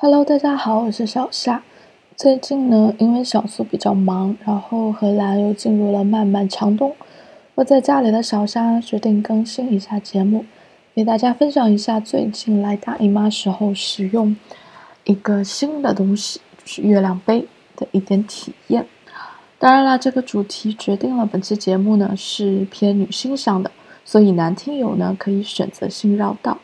[0.00, 1.64] Hello，大家好，我是小夏。
[2.14, 6.94] 最近呢，因为小苏比较忙，然后荷兰又进入了漫漫长冬，
[7.56, 10.44] 我在家里的小夏决定更新一下节目，
[10.94, 14.36] 给大家分享一下最近来大姨妈时候使用
[15.02, 18.86] 一个新的东西，就是月亮杯的一点体验。
[19.58, 23.72] 当然啦，这个主题决定了本期节目呢是偏女性向的，
[24.04, 26.58] 所以男听友呢可以选择性绕道。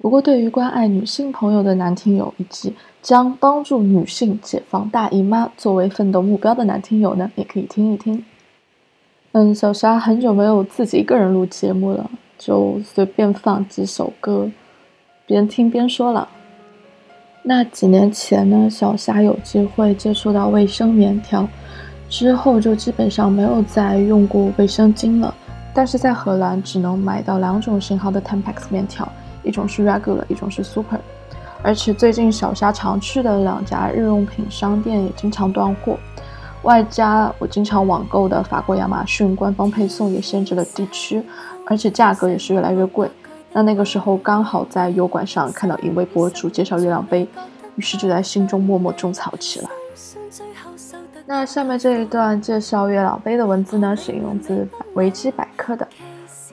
[0.00, 8.24] 不过，对于关爱女性朋友的男听友，以及将帮助女性解放大姨妈作为奋斗目标的男听友呢，也可以听一听。
[9.32, 14.50] 嗯，小沙很久没有自己一个人录节目了，就随便放几首歌，
[15.26, 16.26] 边听边说了。
[17.42, 21.46] 那几年前呢，小沙有机会接触到卫生棉条，
[22.08, 25.34] 之后就基本上没有再用过卫生巾了。
[25.74, 29.06] 但是在荷兰只能买到两种型号的 Tampax 面条。
[29.42, 30.98] 一种是 regular，一种是 super，
[31.62, 35.98] 而且最近小虾常去的两家日用品商店也经常断货，
[36.62, 41.22] 外加我经常网购的法国亚马逊官方配送也限制了地区，
[41.66, 43.10] 而且价格也是越来越贵。
[43.52, 47.26] 那那个时候刚好在油管上看到一位博主介绍月亮杯，
[47.76, 49.68] 于是就在心中默默种草起来。
[51.26, 55.86] 那下面这一段介绍月亮杯的文字呢，是引用自维基百科的。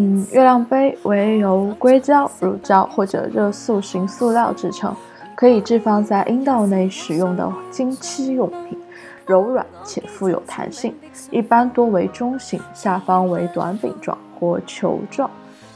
[0.00, 4.94] 嗯，月亮杯为由硅胶、乳胶或者热塑型塑料制成，
[5.34, 8.78] 可以置放在阴道内使用的经期用品，
[9.26, 10.94] 柔软且富有弹性，
[11.32, 15.28] 一般多为中型，下方为短柄状或球状。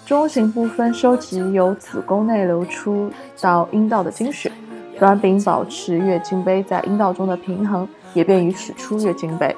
[0.06, 4.52] 中型部分收集由子宫内流出到阴道的经血，
[5.00, 9.56] 短柄保持月经杯在阴道中的平衡，也便于取出月经杯。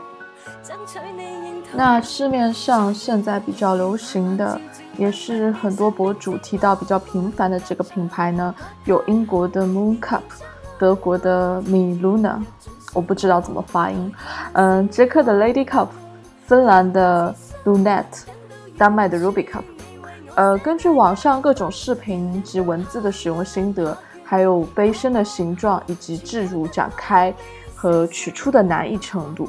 [0.63, 1.44] 争取你
[1.77, 4.61] 那市面上现在比较流行的，
[4.97, 10.21] 也是很多博主提到比较频繁的这个品牌呢，有英国的 Moon Cup，
[10.79, 12.37] 德国的 Mi Luna，
[12.93, 14.13] 我不知道怎么发音，
[14.53, 15.89] 嗯，捷克的 Lady Cup，
[16.47, 18.23] 芬兰的 lunete
[18.79, 19.65] 丹麦的 Ruby Cup。
[20.37, 27.35] 呃，根据网上各种视频及文字的使用心得，还有杯身的形状以及置入、展开
[27.75, 29.49] 和取出的难易程度。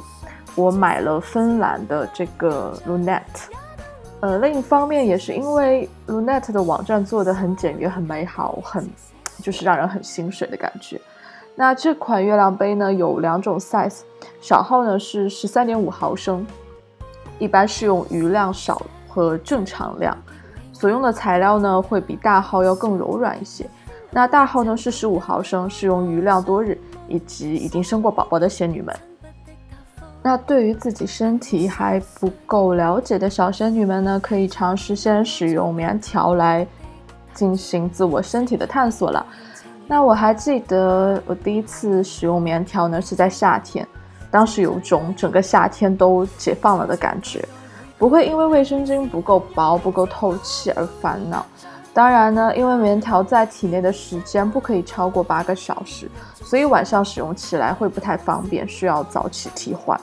[0.56, 3.20] 我买了芬兰的这个 lunete
[4.20, 8.88] 呃，另一方面也是因为 lunete 的网站做的很简约、很美好、很
[9.42, 10.98] 就是让人很心水的感觉。
[11.54, 14.00] 那这款月亮杯呢有两种 size，
[14.40, 16.46] 小号呢是十三点五毫升，
[17.38, 20.16] 一般适用余量少和正常量，
[20.72, 23.68] 所用的材料呢会比大号要更柔软一些。
[24.10, 28.96] 那大号呢是十五毫升，适用余量多日以及已经生过宝宝的仙女们。
[30.26, 36.66] 那对于自己身体还不够了解的小仙女们呢，可以尝试先使用棉条来
[37.32, 39.24] 进行自我身体的探索了。
[39.86, 43.86] 那我还记得我第一次使用棉条呢，是在夏天，
[44.28, 47.46] 当时有种整个夏天都解放了的感觉，
[47.96, 51.46] 不会因为卫生巾不够薄、不够透气而烦恼。
[51.94, 56.10] 当然呢，因为棉条在体内的时间不可以超过八个小时，
[56.42, 59.96] 所以晚上使用起来会不太方便，需要早起替换。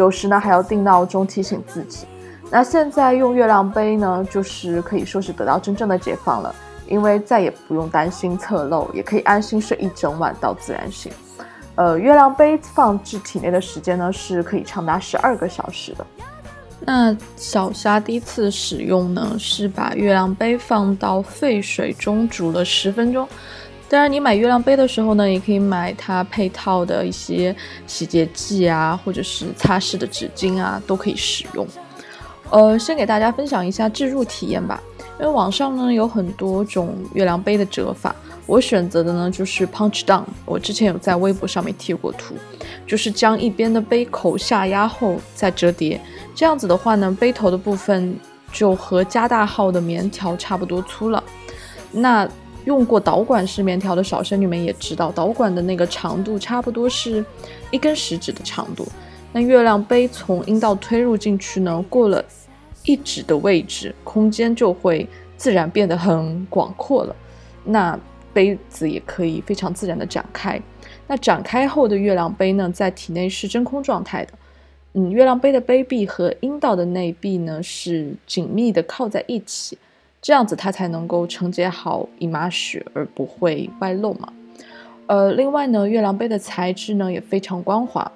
[0.00, 2.06] 有时呢还要定闹钟提醒自己。
[2.50, 6.52] 那现在用月亮杯呢，就是可以说是得到真正的解放了，
[6.88, 11.12] 因为再也不用担心侧漏，也可以安心睡一整晚到自然醒。
[11.76, 16.06] 呃，月亮杯放置体内的时间呢，是可以长达十二个小时的。
[16.80, 23.28] 那小虾第一次使用呢，是把月亮杯放到沸水中煮了十分钟。
[23.90, 27.54] 当然，你买月亮杯的时候呢，也可以买它配套的一些
[27.88, 31.66] 洗洁剂啊，或者是擦拭的纸巾啊，都可以使用。
[32.50, 34.80] 呃，先给大家分享一下置入体验吧。
[35.18, 38.14] 因为网上呢有很多种月亮杯的折法，
[38.46, 40.22] 我选择的呢就是 punch down。
[40.46, 42.36] 我之前有在微博上面贴过图，
[42.86, 46.00] 就是将一边的杯口下压后再折叠，
[46.32, 48.16] 这样子的话呢，杯头的部分
[48.52, 51.22] 就和加大号的棉条差不多粗了。
[51.90, 52.26] 那
[52.64, 57.24] 用过导管式棉条的小仙女们也知道，导管的那个长度差不多是
[57.70, 58.86] 一根食指的长度。
[59.32, 62.24] 那月亮杯从阴道推入进去呢，过了
[62.84, 67.14] 一指的位置，空间就会自然变得很广阔了。
[67.64, 67.98] 那
[68.32, 70.60] 杯子也可以非常自然的展开。
[71.06, 74.32] 那展开后的月亮杯呢，在体内是真空状态的。
[74.94, 79.78] 嗯，月亮杯的杯壁和阴道的内壁呢是紧密的靠在一起。
[80.22, 84.32] 这样子它才能够承接好姨妈血而不会外漏嘛。
[85.06, 88.12] 呃，另外呢，月亮杯的材质呢也非常光滑，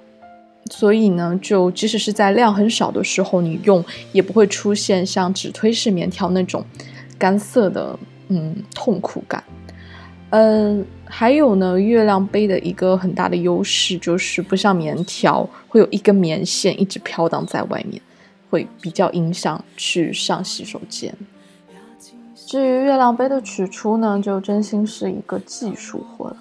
[0.71, 6.63] 所以呢，就即使是在量很少的时候，你用也不会出现像指推式棉条那种
[7.17, 7.97] 干涩的
[8.29, 9.43] 嗯痛苦感。
[10.29, 18.01] 嗯，还有呢，月亮杯的一个很大的优势就是不像棉条会有一根棉线一直飘荡在外面，
[18.49, 21.13] 会比较影响去上洗手间。
[22.45, 26.37] 至于月亮杯的取出呢，就真心是一个技术活了。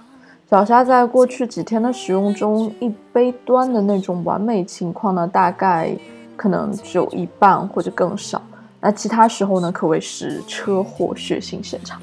[0.50, 5.96] 小虾在过去几天的使用中，一杯端的那种完美情况呢，大概
[6.36, 8.40] 可能只有一半或者更少。
[8.80, 11.98] 那其他时候呢，可谓是车祸血腥现场。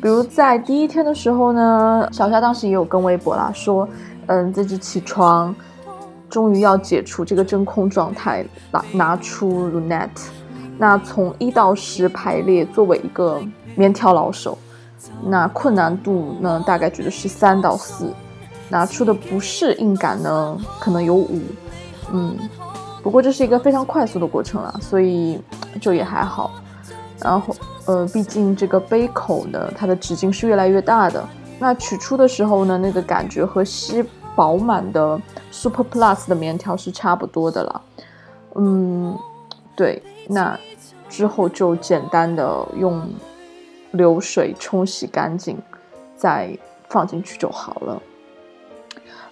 [0.00, 3.86] 比如在第一天的时候呢，小虾当时也有跟微博啦说，
[4.26, 5.54] 嗯，自己起床，
[6.30, 10.08] 终于要解除这个真空状态，拿拿出 Lunette。
[10.78, 13.40] 那从一到十排列，作为一个
[13.74, 14.58] 棉条老手，
[15.24, 18.12] 那困难度呢，大概觉得是三到四，
[18.68, 21.40] 拿出的不适应感呢，可能有五，
[22.12, 22.36] 嗯，
[23.02, 25.40] 不过这是一个非常快速的过程了，所以
[25.80, 26.50] 就也还好。
[27.18, 27.56] 然后，
[27.86, 31.26] 呃，毕竟这个杯口呢，它的直径是越来越大的，
[31.58, 35.18] 那取出的时候呢，那个感觉和吸饱满的
[35.50, 37.82] Super Plus 的棉条是差不多的了，
[38.56, 39.18] 嗯，
[39.74, 40.02] 对。
[40.28, 40.58] 那
[41.08, 43.08] 之后就简单的用
[43.92, 45.56] 流水冲洗干净，
[46.16, 46.56] 再
[46.88, 48.02] 放进去就好了。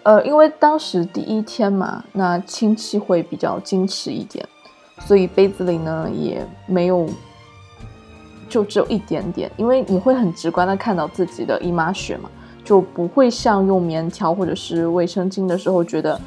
[0.05, 4.46] 呃，因为当时第一天嘛，那亲戚会比较矜持一点，
[5.00, 7.08] 所以杯子里呢也没有，
[8.49, 9.50] 就只有一点点。
[9.56, 12.31] 因为你会很直观的看到自己的姨妈血嘛，
[12.62, 16.20] 就不会像用棉条或者是卫生巾的时候觉得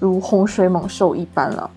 [0.00, 1.70] 如洪水猛兽一般了。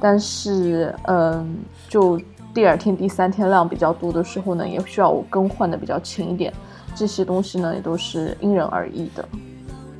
[0.00, 1.58] 但是，嗯，
[1.88, 2.18] 就
[2.54, 6.52] 第二天、第三天量比较多的时候呢，也需要我更换的比较勤一点。
[6.94, 9.24] 这些东西呢，也都是因人而异的。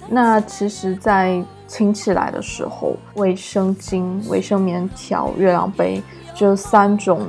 [0.09, 6.03] 那其实，在亲戚来的时候，卫生巾、卫生棉条、月亮杯
[6.35, 7.29] 这三种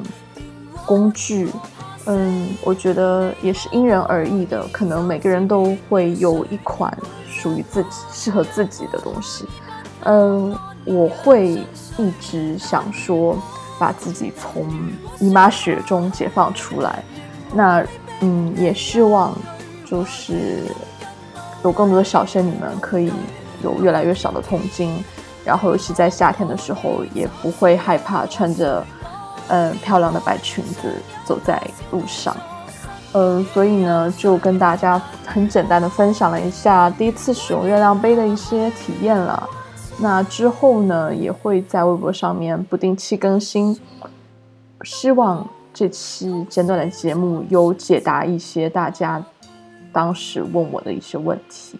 [0.86, 1.50] 工具，
[2.06, 4.66] 嗯，我觉得也是因人而异的。
[4.70, 6.92] 可能每个人都会有一款
[7.28, 9.46] 属于自己、适合自己的东西，
[10.06, 10.58] 嗯。
[10.86, 11.64] 我会
[11.98, 13.38] 一直想说，
[13.80, 14.68] 把自己从
[15.20, 17.04] 姨妈血中解放出来。
[17.54, 17.86] 那，
[18.22, 19.36] 嗯，也希望
[19.86, 20.64] 就是
[21.64, 23.12] 有更多的小仙女们可以
[23.64, 25.04] 有越来越少的痛经，
[25.46, 28.84] 然后尤其在夏天的时候，也不会害怕穿着
[29.50, 30.94] 嗯漂亮的白裙子
[31.26, 31.62] 走在
[31.92, 32.36] 路上。
[33.12, 39.50] 呃，所以呢，就跟大家很简单的分享了一下第一次使用月亮杯的一些体验了。
[40.00, 43.80] 那之后呢，也会在微博上面不定期更新。
[44.84, 49.24] 希望这期简短的节目有解答一些大家
[49.94, 51.78] 当时问我的一些问题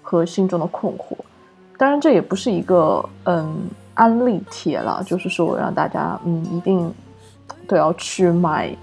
[0.00, 1.14] 和心中的困惑。
[1.76, 6.90] 当然，这也不是一个嗯安利帖了，就是说让大家嗯一定
[7.68, 8.74] 都要去买，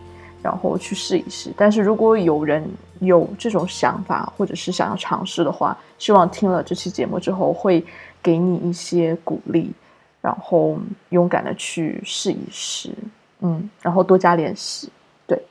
[0.44, 1.52] 然后去试一试。
[1.58, 2.64] 但是如果有人
[3.00, 7.84] 有这种想法，或者是想要尝试的话，希望听了这期节目之后会。
[8.28, 9.72] 给你一些鼓励，
[10.20, 10.78] 然后
[11.12, 12.94] 勇敢的去试一试，
[13.40, 14.90] 嗯，然后多加练习。
[15.26, 15.42] 对，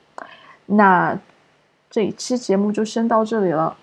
[0.67, 1.19] 那
[1.88, 3.75] 这一期节目就先到这里了。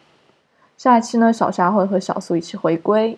[0.77, 3.17] 下一期呢，小霞会和小苏一起回归。